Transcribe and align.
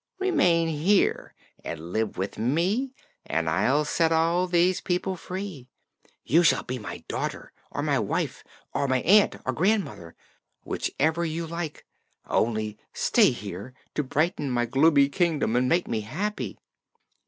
Remain 0.17 0.67
here 0.67 1.35
and 1.63 1.93
live 1.93 2.17
with 2.17 2.39
me 2.39 2.91
and 3.23 3.47
I'll 3.47 3.85
set 3.85 4.11
all 4.11 4.47
these 4.47 4.81
people 4.81 5.15
free. 5.15 5.69
You 6.23 6.41
shall 6.41 6.63
be 6.63 6.79
my 6.79 7.03
daughter 7.07 7.51
or 7.69 7.83
my 7.83 7.99
wife 7.99 8.43
or 8.73 8.87
my 8.87 9.01
aunt 9.01 9.35
or 9.45 9.53
grandmother 9.53 10.15
whichever 10.63 11.23
you 11.23 11.45
like 11.45 11.85
only 12.27 12.79
stay 12.93 13.29
here 13.29 13.75
to 13.93 14.01
brighten 14.01 14.49
my 14.49 14.65
gloomy 14.65 15.07
kingdom 15.07 15.55
and 15.55 15.69
make 15.69 15.87
me 15.87 15.99
happy!" 16.01 16.57